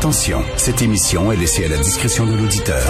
[0.00, 2.82] Attention, cette émission est laissée à la discrétion de l'auditeur.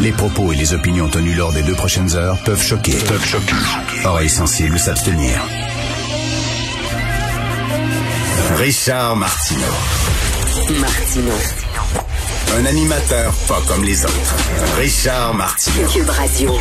[0.00, 2.92] Les propos et les opinions tenues lors des deux prochaines heures peuvent choquer.
[2.92, 3.54] Peuvent choquer.
[4.04, 5.40] Oreilles sensibles s'abstenir.
[8.58, 9.62] Richard Martineau.
[10.78, 11.32] Martino.
[12.58, 14.36] Un animateur pas comme les autres.
[14.76, 15.88] Richard Martineau.
[15.88, 16.52] Cube Radio.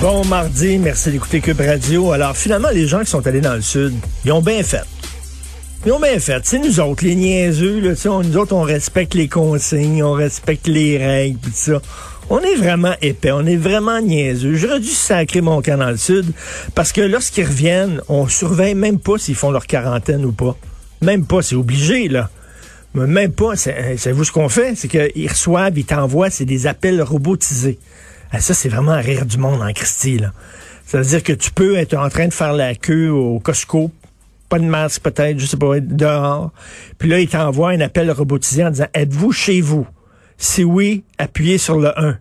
[0.00, 2.12] Bon mardi, merci d'écouter Cube Radio.
[2.12, 4.84] Alors finalement, les gens qui sont allés dans le sud, ils ont bien fait.
[5.84, 6.40] Ils ont bien fait.
[6.44, 10.68] C'est nous autres, les niaiseux, là, on- nous autres, on respecte les consignes, on respecte
[10.68, 11.82] les règles, pis ça.
[12.30, 14.54] On est vraiment épais, on est vraiment niaiseux.
[14.54, 16.26] J'aurais dû sacrer mon camp dans le sud,
[16.76, 20.56] parce que lorsqu'ils reviennent, on surveille même pas s'ils font leur quarantaine ou pas.
[21.02, 22.30] Même pas, c'est obligé, là.
[22.94, 24.74] Mais même pas, savez-vous ce qu'on fait?
[24.76, 27.80] C'est qu'ils reçoivent, ils t'envoient, c'est des appels robotisés.
[28.30, 30.32] Ah, ça, c'est vraiment à rire du monde en Christie, là.
[30.86, 33.90] Ça veut dire que tu peux être en train de faire la queue au Costco,
[34.52, 36.52] pas de masque peut-être, je sais pas, dehors.
[36.98, 39.86] Puis là, ils t'envoient un appel robotisé en disant, êtes-vous chez vous?
[40.36, 42.18] Si oui, appuyez sur le 1.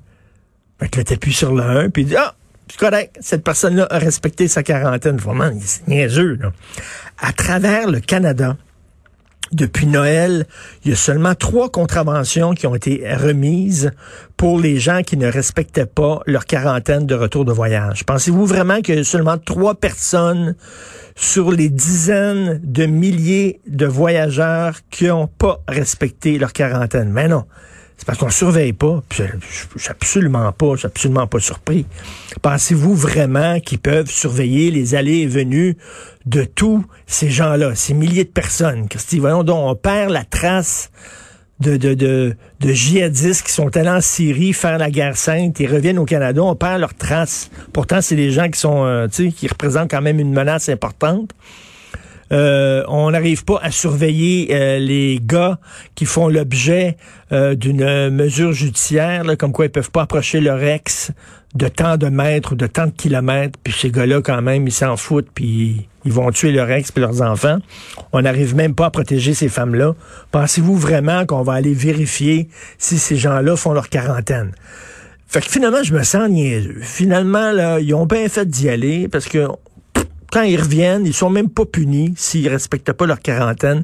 [0.79, 2.33] Fait que là, t'appuies sur le 1, puis il dit, ah,
[2.69, 5.17] c'est correct, cette personne-là a respecté sa quarantaine.
[5.17, 6.53] Vraiment, c'est niaiseux, là.
[7.19, 8.55] À travers le Canada,
[9.51, 10.45] depuis Noël,
[10.83, 13.91] il y a seulement trois contraventions qui ont été remises
[14.37, 18.05] pour les gens qui ne respectaient pas leur quarantaine de retour de voyage.
[18.05, 20.55] Pensez-vous vraiment qu'il y a seulement trois personnes
[21.15, 27.09] sur les dizaines de milliers de voyageurs qui n'ont pas respecté leur quarantaine?
[27.09, 27.45] Mais non.
[28.01, 29.03] C'est parce qu'on surveille pas.
[29.13, 31.85] Je, je- je suis absolument pas, je suis absolument pas surpris.
[32.41, 35.77] Pensez-vous vraiment qu'ils peuvent surveiller les allées et venues
[36.25, 38.87] de tous ces gens-là, ces milliers de personnes?
[38.87, 40.89] Christy, voyons donc, on perd la trace
[41.59, 45.67] de, de, de, de djihadistes qui sont allés en Syrie faire la guerre sainte et
[45.67, 47.51] reviennent au Canada, on perd leur trace.
[47.71, 51.29] Pourtant, c'est des gens qui sont, euh, qui représentent quand même une menace importante.
[52.31, 55.59] Euh, on n'arrive pas à surveiller euh, les gars
[55.95, 56.97] qui font l'objet
[57.31, 61.11] euh, d'une mesure judiciaire, comme quoi ils peuvent pas approcher leur ex
[61.55, 64.71] de tant de mètres ou de tant de kilomètres, puis ces gars-là, quand même, ils
[64.71, 67.59] s'en foutent, puis ils vont tuer leur ex puis leurs enfants.
[68.13, 69.93] On n'arrive même pas à protéger ces femmes-là.
[70.31, 74.53] Pensez-vous vraiment qu'on va aller vérifier si ces gens-là font leur quarantaine?
[75.27, 76.79] Fait que finalement, je me sens niaiseux.
[76.81, 79.47] Finalement, là, ils ont bien fait d'y aller parce que
[80.31, 83.83] quand ils reviennent, ils sont même pas punis s'ils respectent pas leur quarantaine.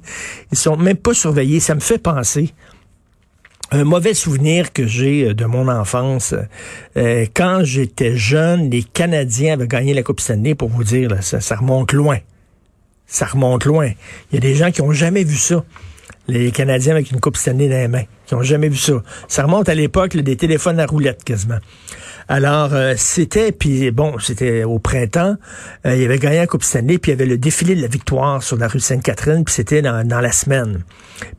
[0.51, 1.59] Ils sont même pas surveillés.
[1.59, 2.53] Ça me fait penser
[3.71, 6.33] un mauvais souvenir que j'ai euh, de mon enfance.
[6.95, 11.41] Euh, quand j'étais jeune, les Canadiens avaient gagné la Coupe Stanley, pour vous dire, ça,
[11.41, 12.17] ça remonte loin.
[13.07, 13.91] Ça remonte loin.
[14.31, 15.63] Il y a des gens qui ont jamais vu ça.
[16.29, 19.03] Les Canadiens avec une Coupe Stanley dans les mains, qui ont jamais vu ça.
[19.27, 21.59] Ça remonte à l'époque des téléphones à roulettes quasiment.
[22.29, 25.37] Alors, euh, c'était, puis bon, c'était au printemps,
[25.85, 27.87] euh, il avait gagné la Coupe Stanley, puis il y avait le défilé de la
[27.87, 30.83] victoire sur la rue Sainte-Catherine, puis c'était dans, dans la semaine.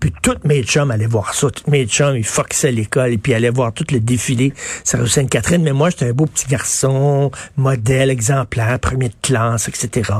[0.00, 3.34] Puis toutes mes chums allaient voir ça, toutes mes chums, ils foxaient l'école, et puis
[3.34, 6.47] allaient voir tout le défilé sur la rue Sainte-Catherine, mais moi, j'étais un beau petit
[6.47, 10.10] garçon, modèle, exemplaire, premier de classe, etc.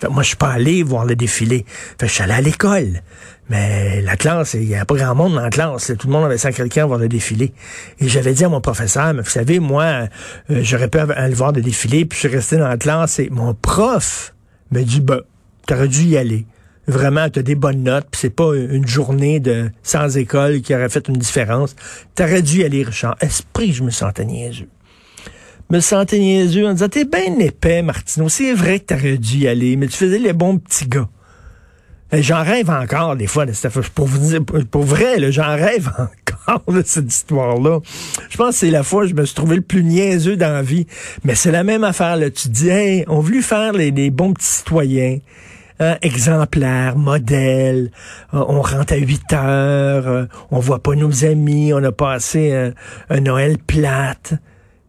[0.00, 1.66] Fait moi, je suis pas allé voir le défilé.
[1.98, 3.02] Fait je suis allé à l'école.
[3.48, 5.92] Mais la classe, il n'y avait pas grand monde dans la classe.
[5.98, 7.52] Tout le monde avait sacré camp voir le défilé.
[8.00, 10.08] Et j'avais dit à mon professeur, mais vous savez, moi,
[10.50, 13.18] euh, j'aurais pu aller voir le défilé, puis je suis resté dans la classe.
[13.18, 14.34] Et mon prof
[14.70, 15.20] m'a dit, ben,
[15.66, 16.46] t'aurais dû y aller.
[16.88, 20.88] Vraiment, t'as des bonnes notes, puis c'est pas une journée de sans école qui aurait
[20.88, 21.76] fait une différence.
[22.14, 23.16] T'aurais dû y aller, Richard.
[23.20, 24.68] Esprit, je me sentais niaiseux.
[25.70, 28.28] Me sentais niaiseux en disant, t'es bien épais, Martineau.
[28.28, 31.08] C'est vrai que t'aurais dû y aller, mais tu faisais les bons petits gars.
[32.12, 33.46] J'en rêve encore des fois.
[33.94, 34.40] Pour vous dire,
[34.70, 35.90] pour vrai, j'en rêve
[36.38, 37.80] encore de cette histoire-là.
[38.28, 40.52] Je pense que c'est la fois où je me suis trouvé le plus niaiseux dans
[40.52, 40.86] la vie.
[41.24, 42.16] Mais c'est la même affaire.
[42.16, 42.30] Là.
[42.30, 45.18] Tu dis, hey, on voulu faire les, bons petits citoyens.
[45.80, 47.90] Hein, exemplaires, modèles,
[48.34, 52.52] euh, on rentre à 8 heures, euh, on voit pas nos amis, on a passé
[52.52, 52.72] un,
[53.08, 54.34] un Noël plate.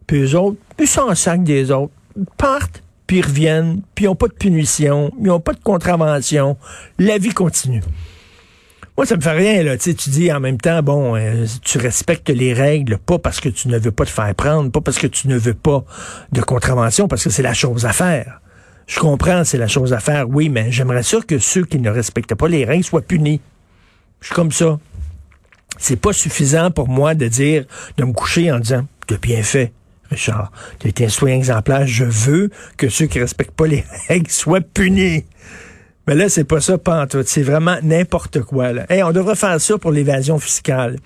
[0.06, 1.94] Puis eux autres, ils s'en sac des autres,
[2.38, 6.58] partent, puis ils reviennent, puis ils n'ont pas de punition, ils n'ont pas de contravention.
[6.98, 7.82] La vie continue.
[8.96, 9.76] Moi, ça me fait rien, là.
[9.76, 13.40] Tu sais, tu dis en même temps, bon, euh, tu respectes les règles, pas parce
[13.40, 15.84] que tu ne veux pas te faire prendre, pas parce que tu ne veux pas
[16.32, 18.40] de contravention, parce que c'est la chose à faire.
[18.86, 21.90] Je comprends, c'est la chose à faire, oui, mais j'aimerais sûr que ceux qui ne
[21.90, 23.42] respectent pas les règles soient punis.
[24.22, 24.78] Je suis comme ça.
[25.80, 27.66] C'est pas suffisant pour moi de dire,
[27.98, 29.72] de me coucher en disant, tu as bien fait.
[30.10, 34.30] Richard, tu es un citoyen exemplaire, je veux que ceux qui respectent pas les règles
[34.30, 35.26] soient punis.
[36.08, 36.78] Mais là, c'est pas ça,
[37.10, 37.24] tout.
[37.26, 38.74] C'est vraiment n'importe quoi.
[38.74, 38.86] Là.
[38.90, 40.98] Hey, on devrait faire ça pour l'évasion fiscale.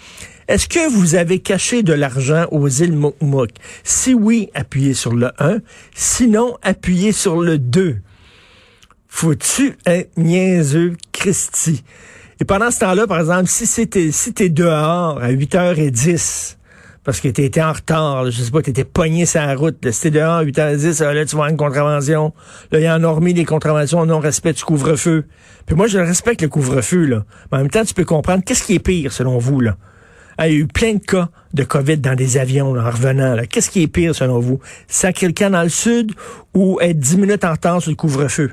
[0.47, 3.49] Est-ce que vous avez caché de l'argent aux îles Moukmouk?
[3.83, 5.59] Si oui, appuyez sur le 1.
[5.93, 7.97] Sinon, appuyez sur le 2.
[9.07, 11.83] Faut-tu être niaiseux, Christy?
[12.39, 16.56] Et pendant ce temps-là, par exemple, si c'était si t'es dehors à 8h10,
[17.07, 19.55] parce que tu étais en retard, là, je sais pas, tu étais pogné sur la
[19.55, 22.33] route, t'es dehors à 8h10, là, tu avoir une contravention.
[22.69, 25.23] Là, il y en a remis des contraventions non-respect du couvre-feu.
[25.65, 27.23] Puis moi, je respecte le couvre-feu, là.
[27.49, 29.77] Mais en même temps, tu peux comprendre qu'est-ce qui est pire, selon vous, là?
[30.39, 33.37] Il y a eu plein de cas de COVID dans des avions là, en revenant.
[33.49, 34.59] Qu'est-ce qui est pire selon vous?
[34.89, 36.11] Sacrer le camp dans le sud
[36.53, 38.51] ou être 10 minutes en retard sur le couvre-feu?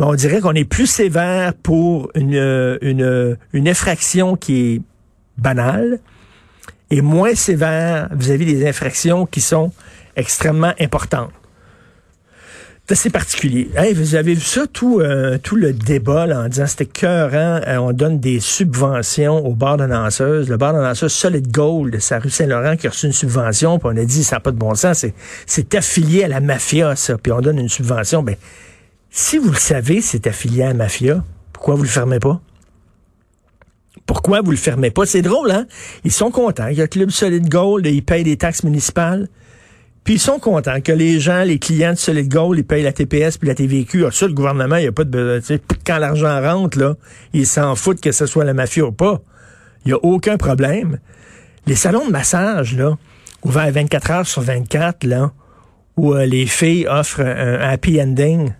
[0.00, 4.82] Ben, on dirait qu'on est plus sévère pour une, euh, une, une infraction qui est
[5.38, 6.00] banale
[6.92, 9.72] et moins sévère vis-à-vis des infractions qui sont
[10.14, 11.30] extrêmement importantes.
[12.86, 13.70] C'est assez particulier.
[13.76, 17.76] Hey, vous avez vu ça, tout, euh, tout le débat en disant c'était cœurant, euh,
[17.78, 20.50] on donne des subventions au bar de danseuse.
[20.50, 23.88] Le bar de danseuse Solid Gold sa rue Saint-Laurent qui a reçu une subvention, puis
[23.90, 25.14] on a dit ça n'a pas de bon sens, c'est,
[25.46, 28.22] c'est affilié à la mafia, ça, puis on donne une subvention.
[28.22, 28.36] Ben,
[29.08, 31.24] si vous le savez, c'est affilié à la mafia,
[31.54, 32.42] pourquoi vous le fermez pas?
[34.06, 35.06] Pourquoi vous le fermez pas?
[35.06, 35.66] C'est drôle, hein?
[36.04, 36.68] Ils sont contents.
[36.68, 39.28] Il y a le Club Solid Gold, ils payent des taxes municipales.
[40.04, 42.92] Puis ils sont contents que les gens, les clients de Solid Gold, ils payent la
[42.92, 44.06] TPS puis la TVQ.
[44.06, 45.40] Ah, ça, le gouvernement, il n'y a pas de...
[45.86, 46.96] Quand l'argent rentre, là,
[47.32, 49.20] ils s'en foutent que ce soit la mafia ou pas.
[49.84, 50.98] Il n'y a aucun problème.
[51.66, 52.98] Les salons de massage, là,
[53.44, 55.30] ouverts 24 heures sur 24, là,
[55.96, 58.52] où euh, les filles offrent un happy ending,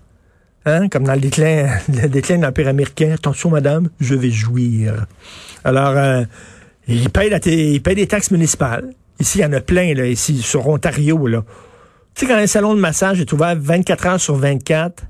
[0.64, 3.12] Hein, comme dans le déclin, de l'Empire américain.
[3.14, 5.06] Attention, madame, je vais jouir.
[5.64, 6.24] Alors, euh,
[6.88, 8.92] ils, payent la ils payent des taxes municipales.
[9.18, 11.44] Ici, il y en a plein, là, ici, sur Ontario, là.
[12.14, 15.04] Tu sais, quand un salon de massage est ouvert 24 heures sur 24,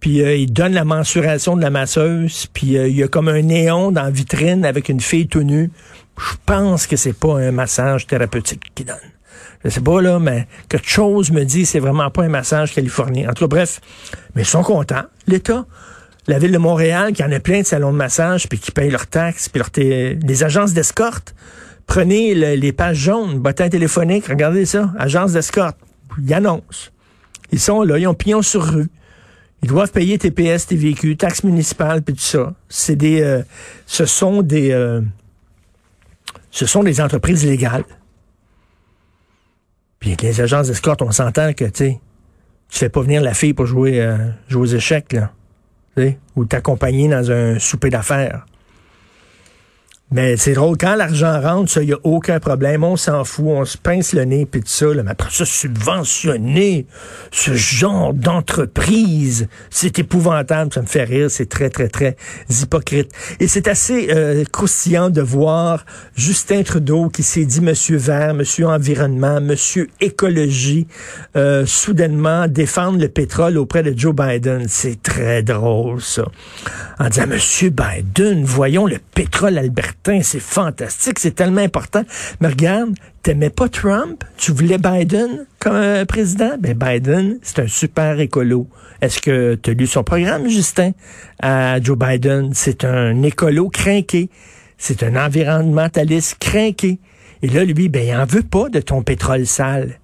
[0.00, 3.28] puis euh, ils donnent la mensuration de la masseuse, puis euh, il y a comme
[3.28, 5.70] un néon dans la vitrine avec une fille tout nue.
[6.18, 8.96] Je pense que c'est pas un massage thérapeutique qu'ils donnent.
[9.64, 13.30] Je sais pas, là, mais quelque chose me dit c'est vraiment pas un massage californien.
[13.30, 13.80] En tout cas, bref,
[14.34, 15.04] mais ils sont contents.
[15.26, 15.66] L'État,
[16.26, 18.90] la ville de Montréal, qui en a plein de salons de massage, puis qui payent
[18.90, 21.34] leurs taxes, puis leurs les agences d'escorte.
[21.86, 25.76] Prenez les pages jaunes, bottin téléphonique, regardez ça, agence d'escorte.
[26.18, 26.90] Ils annoncent.
[27.52, 28.88] Ils sont là, ils ont pignon sur rue.
[29.62, 32.54] Ils doivent payer TPS, TVQ, taxes municipales, puis tout ça.
[32.68, 33.42] C'est des, euh,
[33.86, 35.00] ce sont des, euh,
[36.50, 37.84] ce sont des entreprises légales.
[40.04, 41.94] Les agences d'escorte, on s'entend que, tu
[42.68, 44.16] tu fais pas venir la fille pour jouer, euh,
[44.48, 45.30] jouer aux échecs, là.
[46.34, 48.44] Ou t'accompagner dans un souper d'affaires.
[50.14, 52.84] Mais c'est drôle, quand l'argent rentre, ça, il n'y a aucun problème.
[52.84, 54.94] On s'en fout, on se pince le nez, puis tout ça.
[54.94, 56.86] Là, mais après ça, subventionner
[57.32, 60.72] ce genre d'entreprise, c'est épouvantable.
[60.72, 62.16] Ça me fait rire, c'est très, très, très
[62.48, 63.10] hypocrite.
[63.40, 65.84] Et c'est assez euh, croustillant de voir
[66.14, 70.86] Justin Trudeau qui s'est dit Monsieur Vert, Monsieur Environnement, Monsieur Écologie,
[71.34, 74.66] euh, soudainement défendre le pétrole auprès de Joe Biden.
[74.68, 76.24] C'est très drôle, ça.
[77.00, 82.02] En disant Monsieur Biden, voyons le pétrole Alberta c'est fantastique, c'est tellement important.
[82.40, 87.66] Mais regarde, t'aimais pas Trump, tu voulais Biden comme euh, président, ben Biden, c'est un
[87.66, 88.68] super écolo.
[89.00, 90.92] Est-ce que tu as lu son programme, Justin,
[91.42, 92.50] à Joe Biden?
[92.54, 94.30] C'est un écolo craqué.
[94.78, 96.98] C'est un environnementaliste craqué.
[97.42, 99.98] Et là, lui, ben, il en veut pas de ton pétrole sale.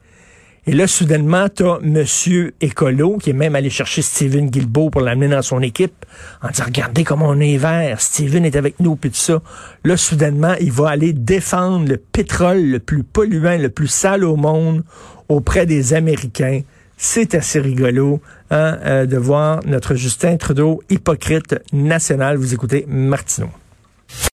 [0.67, 5.01] Et là, soudainement, tu as Monsieur Écolo, qui est même allé chercher Steven Guilbeault pour
[5.01, 6.05] l'amener dans son équipe,
[6.43, 9.41] en disant, regardez comment on est vert, Steven est avec nous, puis tout ça.
[9.85, 14.37] Là, soudainement, il va aller défendre le pétrole le plus polluant, le plus sale au
[14.37, 14.85] monde
[15.29, 16.61] auprès des Américains.
[16.99, 22.37] C'est assez rigolo hein, euh, de voir notre Justin Trudeau hypocrite national.
[22.37, 23.49] Vous écoutez Martineau.